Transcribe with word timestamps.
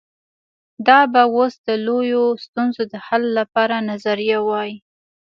دا 0.87 0.99
به 1.13 1.21
اوس 1.35 1.53
د 1.67 1.69
لویو 1.85 2.23
ستونزو 2.45 2.83
د 2.91 2.95
حل 3.07 3.23
لپاره 3.39 3.75
نظریه 3.89 4.39
وای. 4.47 4.71